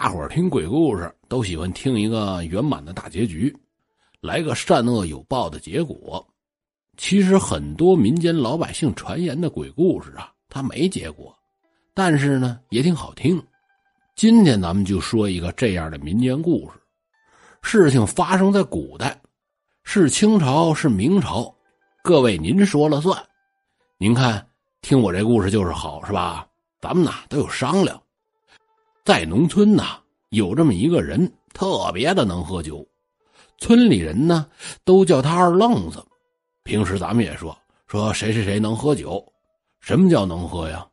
[0.00, 3.54] 大伙儿听鬼故事都喜欢听一个圆满的大结局，
[4.22, 6.26] 来个善恶有报的结果。
[6.96, 11.36] 其实很多民间老百姓传言的鬼故事啊，它没结果，
[11.92, 13.42] 但是呢也挺好听。
[14.16, 16.80] 今天咱们就说一个这样的民间故事。
[17.60, 19.20] 事情发生在古代，
[19.84, 21.54] 是清朝是明朝，
[22.02, 23.22] 各位您说了算。
[23.98, 24.48] 您看
[24.80, 26.48] 听我这故事就是好是吧？
[26.80, 28.00] 咱们呐都有商量。
[29.02, 29.98] 在农村呐，
[30.30, 32.86] 有这么一个人，特别的能喝酒，
[33.58, 34.46] 村里人呢
[34.84, 36.00] 都叫他二愣子。
[36.62, 37.56] 平时咱们也说
[37.88, 39.24] 说谁谁谁能喝酒，
[39.80, 40.86] 什么叫能喝呀？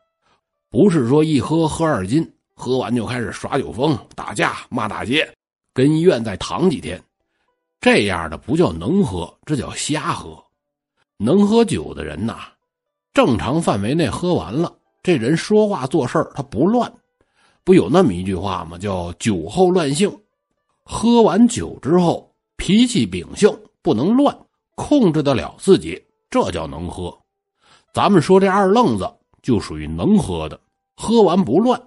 [0.69, 5.31] 不是说一喝喝二斤，喝完就开始耍酒疯、打架、骂大街，
[5.71, 6.99] 跟医院再躺几天，
[7.79, 10.43] 这样的不叫能喝，这叫瞎喝。
[11.17, 12.39] 能喝酒的人呐，
[13.13, 16.91] 正常范围内喝完了，这人说话做事他不乱。
[17.67, 18.77] 不有那么一句话吗？
[18.77, 20.09] 叫“酒后乱性”。
[20.87, 24.33] 喝完酒之后，脾气秉性不能乱，
[24.75, 27.13] 控制得了自己，这叫能喝。
[27.93, 29.05] 咱们说这二愣子
[29.41, 30.57] 就属于能喝的，
[30.95, 31.77] 喝完不乱。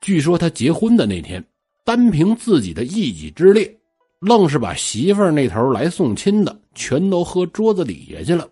[0.00, 1.44] 据说他结婚的那天，
[1.84, 3.70] 单凭自己的一己之力，
[4.18, 8.48] 愣是把媳妇那头来送亲的全都喝桌子底下去了。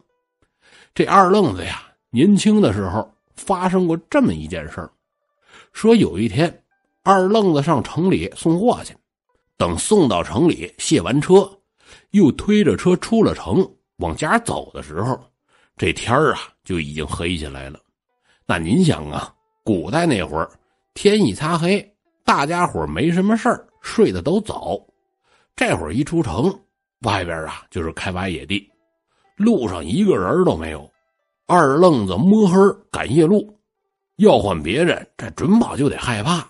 [0.94, 4.88] 这二愣子呀，年轻的时候发生过这么一件事儿。
[5.76, 6.64] 说有一天，
[7.02, 8.96] 二愣子上城里送货去，
[9.58, 11.46] 等送到城里卸完车，
[12.12, 13.62] 又推着车出了城，
[13.98, 15.20] 往家走的时候，
[15.76, 17.78] 这天啊就已经黑下来了。
[18.46, 19.30] 那您想啊，
[19.62, 20.50] 古代那会儿
[20.94, 21.86] 天一擦黑，
[22.24, 24.80] 大家伙没什么事儿，睡得都早。
[25.54, 26.58] 这会儿一出城，
[27.02, 28.66] 外边啊就是开挖野地，
[29.36, 30.90] 路上一个人都没有。
[31.46, 32.56] 二愣子摸黑
[32.90, 33.54] 赶夜路。
[34.16, 36.46] 要换别人，这准保就得害怕。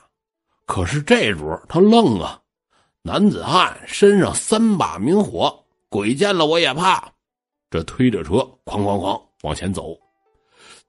[0.67, 2.41] 可是这主他愣啊！
[3.03, 7.09] 男子汉身上三把明火，鬼见了我也怕。
[7.71, 8.35] 这推着车
[8.65, 9.97] 哐哐哐往前走，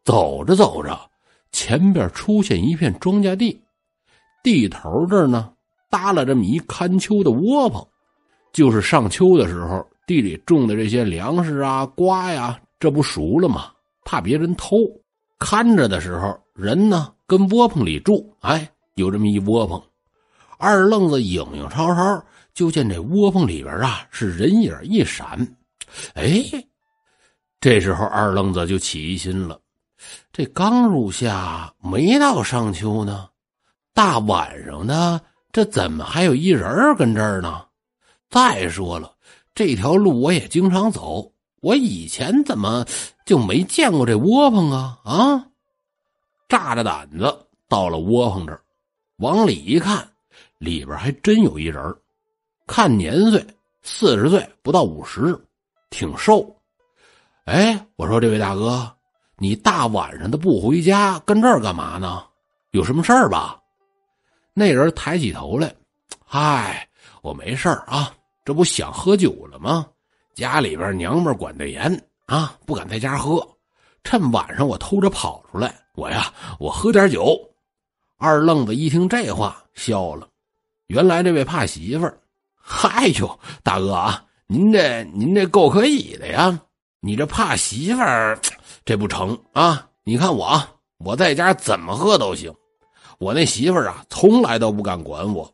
[0.04, 1.00] 走着走着，
[1.52, 3.60] 前边出现一片庄稼地，
[4.44, 5.54] 地头这儿呢
[5.90, 7.86] 搭了这么一看秋的窝棚，
[8.52, 13.72] 就是上秋的时候地里种的这些粮食啊、瓜呀，这不熟了吗？
[14.06, 14.78] 怕别人偷，
[15.40, 16.40] 看着的时候。
[16.58, 19.80] 人呢，跟窝棚里住，哎，有这么一窝棚。
[20.58, 22.20] 二愣子影影绰绰，
[22.52, 25.56] 就见这窝棚里边啊是人影一闪。
[26.16, 26.44] 哎，
[27.62, 29.62] 这时候二愣子就起疑心了：
[30.34, 33.30] 这刚入夏，没到上秋呢，
[33.94, 35.22] 大晚上的，
[35.52, 37.64] 这怎么还有一人跟这儿呢？
[38.32, 39.14] 再说了，
[39.54, 41.32] 这条路我也经常走，
[41.62, 42.84] 我以前怎么
[43.28, 44.98] 就没见过这窝棚啊？
[45.04, 45.46] 啊！
[46.48, 48.62] 炸着胆子到了窝棚这儿，
[49.18, 50.10] 往里一看，
[50.60, 51.94] 里边还真有一人
[52.66, 53.46] 看年岁
[53.82, 55.38] 四十岁不到五十，
[55.90, 56.56] 挺瘦。
[57.44, 58.90] 哎，我说这位大哥，
[59.36, 62.24] 你大晚上的不回家，跟这儿干嘛呢？
[62.72, 63.62] 有什么事儿吧？
[64.54, 65.76] 那人抬起头来，
[66.26, 66.88] 嗨，
[67.22, 68.14] 我没事儿啊，
[68.46, 69.86] 这不想喝酒了吗？
[70.34, 71.92] 家里边娘们管得严
[72.28, 73.46] 啊，不敢在家喝，
[74.04, 75.74] 趁晚上我偷着跑出来。
[75.96, 77.40] 我呀，我喝点酒。
[78.18, 80.28] 二愣子一听这话，笑了。
[80.88, 82.20] 原来这位怕媳妇儿，
[82.56, 86.60] 嗨哟，大哥啊，您这您这够可以的呀！
[87.00, 88.38] 你这怕媳妇儿，
[88.84, 89.88] 这不成啊！
[90.04, 90.62] 你看我，
[90.98, 92.54] 我在家怎么喝都行。
[93.20, 95.50] 我那媳妇儿啊，从来都不敢管我。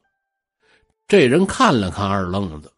[1.08, 2.72] 这人看了看二愣子，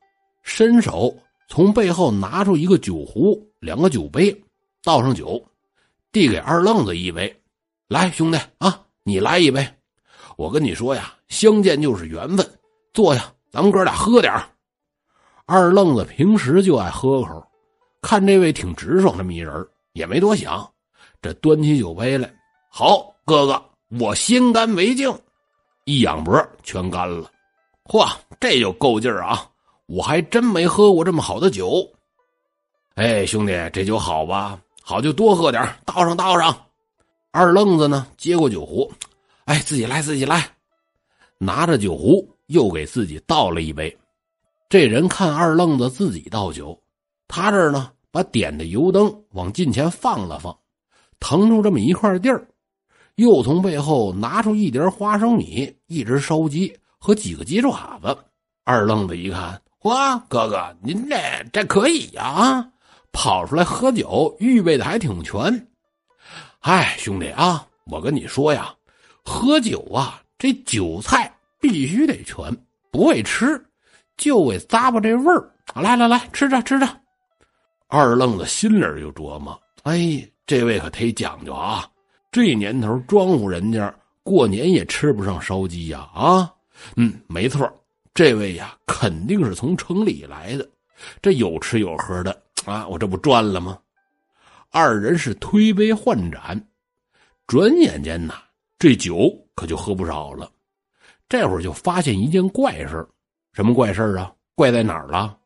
[0.44, 1.16] 伸手
[1.48, 4.36] 从背后拿出一个酒壶、两个酒杯，
[4.84, 5.44] 倒上酒，
[6.12, 7.34] 递给二愣子一杯。
[7.88, 9.68] 来，兄弟啊，你来一杯。
[10.38, 12.46] 我跟你说呀，相见就是缘分。
[12.94, 14.34] 坐下，咱们哥俩喝点
[15.46, 17.48] 二愣子平时就爱喝口，
[18.02, 20.68] 看这位挺直爽这么一人，也没多想，
[21.22, 22.34] 这端起酒杯来，
[22.72, 23.64] 好，哥哥，
[24.00, 25.16] 我先干为敬。
[25.84, 27.32] 一仰脖，全干了。
[27.84, 29.48] 嚯，这就够劲儿啊！
[29.88, 31.92] 我还真没喝过这么好的酒。
[32.96, 34.60] 哎，兄弟，这酒好吧？
[34.82, 36.56] 好就多喝点倒上，倒上。
[37.32, 38.92] 二愣子呢，接过酒壶，
[39.46, 40.48] 哎，自己来，自己来，
[41.38, 43.96] 拿着酒壶又给自己倒了一杯。
[44.70, 46.80] 这人看二愣子自己倒酒，
[47.28, 50.56] 他这儿呢，把点的油灯往近前放了放，
[51.20, 52.48] 腾出这么一块地儿，
[53.16, 58.18] 又从背后拿出一碟花生米、一只烧鸡和几个鸡爪子。
[58.64, 61.16] 二愣子一看，哇，哥哥，您这
[61.54, 62.68] 这可以呀啊，
[63.12, 65.68] 跑出来喝酒，预备的还挺全。
[66.62, 68.74] 哎，兄弟啊，我跟你说呀，
[69.24, 72.52] 喝酒啊，这酒菜必须得全，
[72.90, 73.64] 不为吃，
[74.18, 75.52] 就为咂巴这味儿。
[75.76, 76.90] 来来来，吃着吃着。
[77.88, 81.88] 二愣子心里就琢磨：哎，这位可忒讲究啊！
[82.32, 83.94] 这年头，庄户人家
[84.24, 86.10] 过年也吃不上烧鸡呀！
[86.12, 86.52] 啊，
[86.96, 87.72] 嗯，没错，
[88.16, 90.66] 这位呀，肯定是从城里来的。
[91.22, 93.78] 这有吃有喝的啊，我这不赚了吗？
[94.72, 96.66] 二人是推杯换盏，
[97.46, 98.36] 转眼间呐，
[98.80, 100.50] 这酒可就喝不少了。
[101.28, 103.06] 这会儿就发现一件怪事
[103.52, 104.34] 什么怪事啊？
[104.56, 105.38] 怪在哪儿了？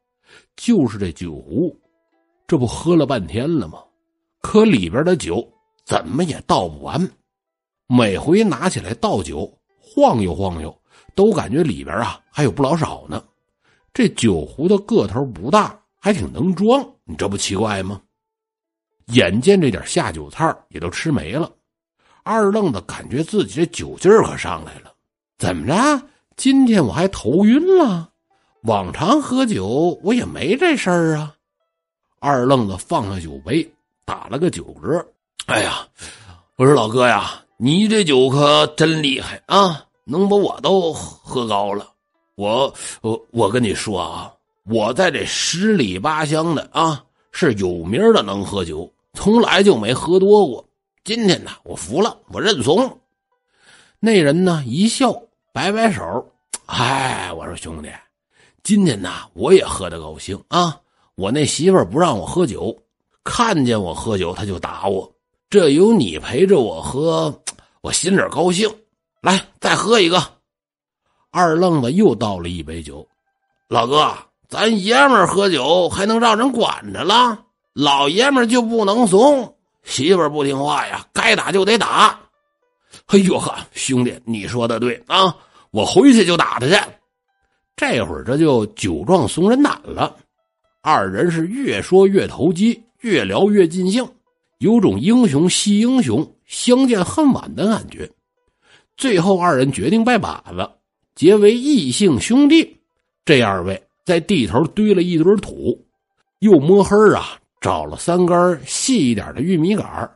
[0.55, 1.75] 就是这酒壶，
[2.45, 3.83] 这不喝了半天了吗？
[4.41, 5.43] 可里边的酒
[5.85, 7.09] 怎么也倒不完，
[7.87, 10.79] 每回拿起来倒酒，晃悠晃悠，
[11.15, 13.23] 都感觉里边啊还有不老少呢。
[13.93, 18.01] 这酒壶的个头不大，还挺能装，你这不奇怪吗？
[19.07, 21.51] 眼见这点下酒菜也都吃没了，
[22.23, 24.93] 二愣子感觉自己这酒劲儿可上来了。
[25.37, 26.07] 怎么着？
[26.37, 28.11] 今天我还头晕了？
[28.63, 31.33] 往常喝酒我也没这事儿啊。
[32.19, 33.67] 二愣子放下酒杯，
[34.05, 35.05] 打了个酒嗝。
[35.47, 35.87] 哎呀，
[36.55, 41.87] 我说老哥呀，你这酒可真厉害啊，能把我都喝高了。
[42.35, 44.33] 我我我跟你说啊，
[44.65, 48.91] 我在这十里八乡的啊是有名的能喝酒。
[49.13, 50.65] 从来就没喝多过，
[51.03, 52.99] 今天呢，我服了，我认怂。
[53.99, 55.11] 那人呢一笑，
[55.51, 56.25] 摆摆手，
[56.67, 57.89] 哎，我说兄弟，
[58.63, 60.79] 今天呢我也喝的高兴啊。
[61.15, 62.77] 我那媳妇不让我喝酒，
[63.23, 65.11] 看见我喝酒，他就打我。
[65.49, 67.41] 这有你陪着我喝，
[67.81, 68.69] 我心里高兴。
[69.21, 70.23] 来，再喝一个。
[71.31, 73.05] 二愣子又倒了一杯酒，
[73.67, 74.11] 老哥，
[74.47, 77.37] 咱爷们喝酒还能让人管着了？
[77.73, 82.19] 老爷们就不能怂，媳妇不听话呀，该打就得打。
[83.07, 85.35] 哎呦呵，兄弟，你说的对啊，
[85.71, 86.75] 我回去就打他去。
[87.75, 90.15] 这会儿这就酒壮怂人胆了，
[90.81, 94.05] 二人是越说越投机，越聊越尽兴，
[94.57, 98.09] 有种英雄惜英雄，相见恨晚的感觉。
[98.99, 100.69] 最后二人决定拜把子，
[101.15, 102.77] 结为异姓兄弟。
[103.23, 105.73] 这二位在地头堆了一堆土，
[106.39, 107.39] 又摸黑啊。
[107.61, 110.09] 找了三根细一点的玉米杆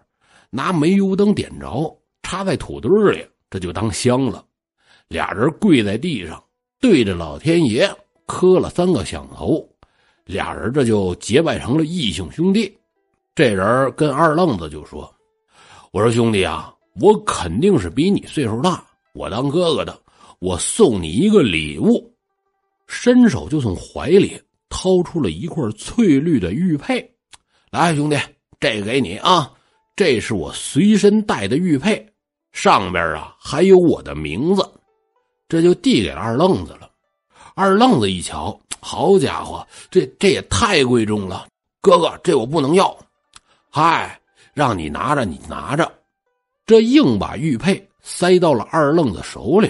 [0.49, 1.93] 拿煤油灯点着，
[2.23, 4.43] 插在土堆里，这就当香了。
[5.07, 6.41] 俩人跪在地上，
[6.81, 7.89] 对着老天爷
[8.25, 9.65] 磕了三个响头，
[10.25, 12.77] 俩人这就结拜成了异姓兄弟。
[13.33, 15.13] 这人跟二愣子就说
[15.91, 19.99] ：“我说兄弟啊，我肯定是比你岁数大，我当哥哥的，
[20.39, 22.11] 我送你一个礼物。”
[22.87, 27.09] 伸手就从怀里掏出了一块翠绿的玉佩。
[27.71, 28.19] 来，兄弟，
[28.59, 29.51] 这个给你啊！
[29.95, 32.05] 这是我随身带的玉佩，
[32.51, 34.69] 上边啊还有我的名字，
[35.47, 36.89] 这就递给二愣子了。
[37.55, 41.47] 二愣子一瞧，好家伙，这这也太贵重了，
[41.81, 42.95] 哥哥，这我不能要。
[43.69, 44.19] 嗨，
[44.53, 45.91] 让你拿着，你拿着，
[46.65, 49.69] 这硬把玉佩塞到了二愣子手里。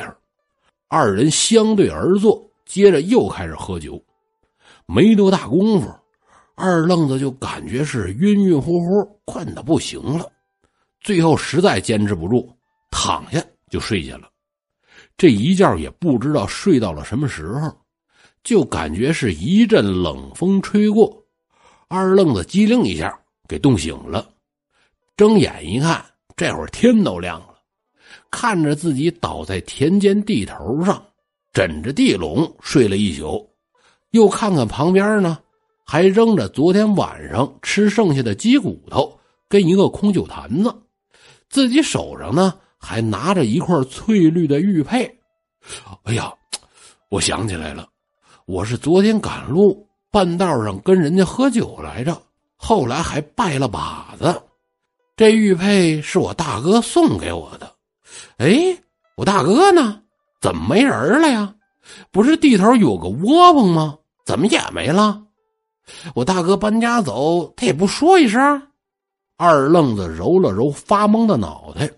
[0.87, 3.99] 二人相对而坐，接着又开始喝酒，
[4.85, 5.91] 没多大功夫。
[6.55, 10.31] 二愣子就感觉是晕晕乎乎，困得不行了，
[11.01, 12.55] 最后实在坚持不住，
[12.91, 14.29] 躺下就睡下了。
[15.17, 17.75] 这一觉也不知道睡到了什么时候，
[18.43, 21.25] 就感觉是一阵冷风吹过，
[21.87, 24.29] 二愣子机灵一下给冻醒了。
[25.17, 26.05] 睁眼一看，
[26.43, 27.55] 这会儿天都亮了，
[28.29, 31.01] 看着自己倒在田间地头上，
[31.53, 33.49] 枕着地笼睡了一宿，
[34.11, 35.39] 又看看旁边呢。
[35.85, 40.75] 还扔着昨天晚上吃剩下的鸡骨头跟一个空酒坛子，
[41.47, 45.09] 自己手上呢还拿着一块翠绿的玉佩。
[46.03, 46.29] 哎呀，
[47.07, 47.87] 我想起来了，
[48.45, 52.21] 我是昨天赶路，半道上跟人家喝酒来着，
[52.57, 54.41] 后来还拜了把子。
[55.15, 57.71] 这玉佩是我大哥送给我的。
[58.37, 58.75] 哎，
[59.15, 60.01] 我大哥呢？
[60.41, 61.53] 怎么没人了呀？
[62.11, 63.99] 不是地头有个窝棚吗？
[64.25, 65.23] 怎么也没了？
[66.15, 68.61] 我大哥搬家走，他也不说一声。
[69.37, 71.91] 二愣子揉了揉发懵的脑袋，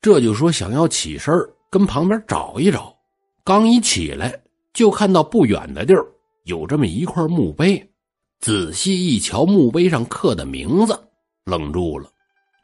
[0.00, 1.34] 这就说想要起身
[1.70, 2.94] 跟旁边找一找。
[3.42, 4.38] 刚一起来，
[4.72, 6.06] 就看到不远的地儿
[6.44, 7.90] 有这么一块墓碑。
[8.38, 10.98] 仔细一瞧，墓碑上刻的名字，
[11.44, 12.08] 愣住了。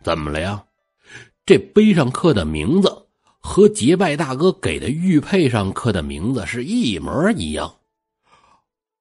[0.02, 0.62] 怎么了呀？
[1.44, 2.88] 这碑上刻的名字
[3.40, 7.73] 和结拜大哥给的玉佩上刻的名字是一模一样。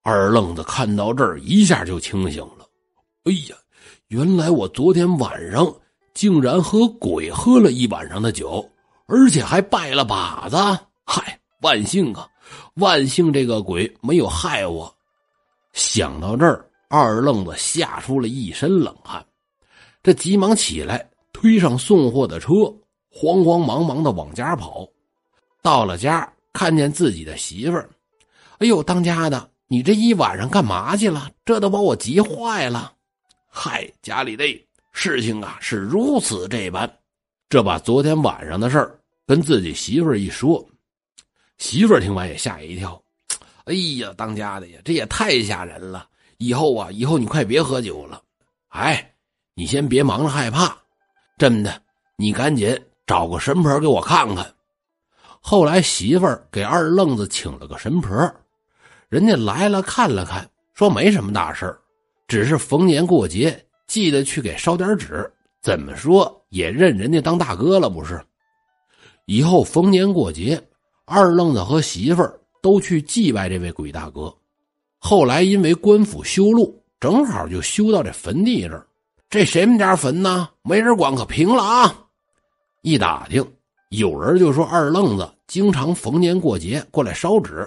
[0.01, 2.65] 二愣子看到这儿，一下就清醒了。
[3.25, 3.55] 哎呀，
[4.07, 5.71] 原来我昨天晚上
[6.15, 8.67] 竟然和鬼喝了一晚上的酒，
[9.05, 10.57] 而且还拜了把子。
[11.05, 12.27] 嗨，万幸啊，
[12.75, 14.91] 万幸这个鬼没有害我。
[15.73, 19.23] 想到这儿，二愣子吓出了一身冷汗，
[20.03, 22.49] 这急忙起来，推上送货的车，
[23.09, 24.87] 慌慌忙忙的往家跑。
[25.61, 27.89] 到了家，看见自己的媳妇儿，
[28.57, 31.29] 哎呦，当家的，你这一晚上干嘛去了？
[31.45, 32.93] 这都把我急坏了。
[33.47, 34.43] 嗨，家里的
[34.91, 36.91] 事情啊是如此这般，
[37.47, 40.67] 这把昨天晚上的事儿跟自己媳妇儿一说，
[41.59, 42.99] 媳妇儿听完也吓一跳。
[43.65, 46.07] 哎呀，当家的呀，这也太吓人了！
[46.37, 48.19] 以后啊，以后你快别喝酒了。
[48.69, 49.10] 哎，
[49.61, 50.75] 你先别忙着害怕，
[51.37, 51.71] 这么的，
[52.17, 52.75] 你赶紧
[53.05, 54.43] 找个神婆给我看看。
[55.39, 58.11] 后来媳妇儿给二愣子请了个神婆，
[59.07, 61.77] 人家来了看了看，说没什么大事
[62.27, 65.31] 只是逢年过节记得去给烧点纸。
[65.61, 68.19] 怎么说也认人家当大哥了不是？
[69.27, 70.59] 以后逢年过节，
[71.05, 72.35] 二愣子和媳妇儿。
[72.63, 74.35] 都去祭拜这位鬼大哥，
[74.97, 78.87] 后来因为官府修路，正好就修到这坟地这儿。
[79.31, 80.49] 这谁们家坟呢？
[80.61, 81.95] 没人管，可平了啊！
[82.81, 83.41] 一打听，
[83.87, 87.65] 有人就说二愣子经常逢年过节过来烧纸，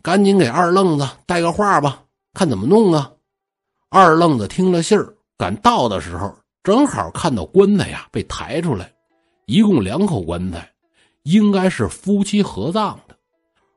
[0.00, 2.00] 赶紧给二愣子带个话吧，
[2.34, 3.10] 看怎么弄啊！
[3.90, 6.32] 二愣子听了信儿，赶到的时候，
[6.62, 8.88] 正好看到棺材呀被抬出来，
[9.46, 10.70] 一共两口棺材，
[11.24, 13.16] 应该是夫妻合葬的。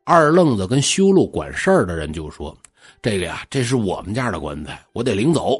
[0.03, 2.55] 二愣子跟修路管事儿的人就说
[3.01, 5.60] ：“这个呀，这是我们家的棺材，我得领走。”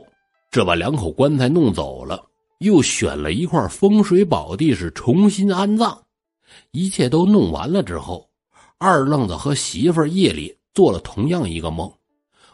[0.56, 2.24] 这把两口棺材弄走了，
[2.60, 6.02] 又选了一块风水宝地，是重新安葬。
[6.72, 8.26] 一切都弄完了之后，
[8.78, 11.92] 二愣子和媳妇儿夜里做了同样一个梦，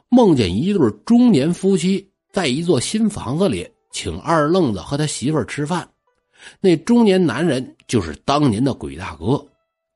[0.09, 5.87] 梦见一对中年夫妻在一座新房子里请二愣子和他媳妇儿吃饭。
[6.59, 9.39] 那中年男人就是当年的鬼大哥。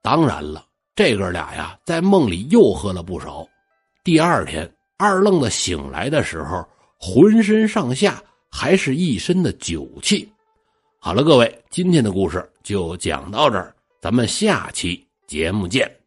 [0.03, 0.63] 当然了。
[0.93, 3.43] 这哥俩呀，在梦里又喝了不少。
[4.03, 6.63] 第二天，二愣子醒来的时候，
[6.97, 10.27] 浑身上下还是一身的酒气。
[10.99, 16.04] 好了，各位，今天的故事就讲到这儿，咱们下期节目见。